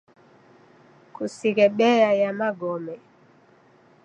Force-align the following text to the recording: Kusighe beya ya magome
Kusighe 1.15 1.65
beya 1.77 2.11
ya 2.21 2.31
magome 2.39 2.95